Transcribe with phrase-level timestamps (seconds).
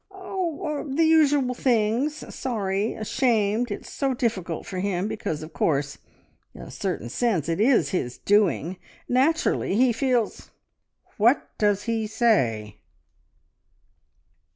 [0.09, 2.25] "Oh, er er the usual things.
[2.33, 2.95] Sorry.
[2.95, 3.69] Ashamed.
[3.69, 5.99] It's so difficult for him, because, of course,
[6.55, 8.77] in a certain sense it is his doing....
[9.07, 10.49] Naturally, he feels"
[11.19, 12.77] "What does he say?"